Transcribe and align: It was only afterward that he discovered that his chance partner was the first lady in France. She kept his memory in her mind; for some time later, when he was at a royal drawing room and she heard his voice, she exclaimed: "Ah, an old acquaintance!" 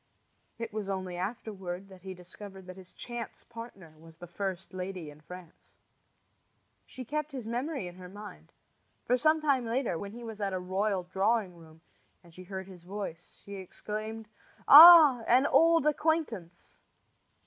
It 0.57 0.73
was 0.73 0.89
only 0.89 1.15
afterward 1.15 1.87
that 1.89 2.01
he 2.01 2.15
discovered 2.15 2.65
that 2.65 2.75
his 2.75 2.91
chance 2.91 3.43
partner 3.43 3.93
was 3.99 4.17
the 4.17 4.25
first 4.25 4.73
lady 4.73 5.11
in 5.11 5.21
France. 5.21 5.75
She 6.87 7.05
kept 7.05 7.33
his 7.33 7.45
memory 7.45 7.85
in 7.87 7.97
her 7.97 8.09
mind; 8.09 8.51
for 9.05 9.15
some 9.15 9.39
time 9.41 9.63
later, 9.63 9.99
when 9.99 10.13
he 10.13 10.23
was 10.23 10.41
at 10.41 10.53
a 10.53 10.59
royal 10.59 11.03
drawing 11.03 11.55
room 11.55 11.81
and 12.23 12.33
she 12.33 12.45
heard 12.45 12.65
his 12.65 12.81
voice, 12.81 13.39
she 13.45 13.57
exclaimed: 13.57 14.27
"Ah, 14.67 15.21
an 15.27 15.45
old 15.45 15.85
acquaintance!" 15.85 16.79